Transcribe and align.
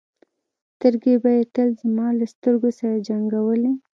سترګې 0.75 1.15
به 1.21 1.29
یې 1.37 1.43
تل 1.53 1.69
زما 1.81 2.07
له 2.19 2.25
سترګو 2.33 2.69
سره 2.79 2.95
جنګولې. 3.07 3.71